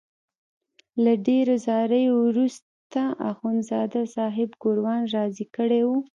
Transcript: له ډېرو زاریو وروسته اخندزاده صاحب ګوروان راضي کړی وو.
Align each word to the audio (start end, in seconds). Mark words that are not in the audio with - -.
له 1.03 1.13
ډېرو 1.27 1.55
زاریو 1.65 2.13
وروسته 2.27 3.01
اخندزاده 3.31 4.01
صاحب 4.15 4.49
ګوروان 4.63 5.01
راضي 5.15 5.45
کړی 5.55 5.81
وو. 5.85 5.97